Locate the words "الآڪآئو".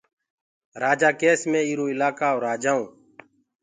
1.93-2.37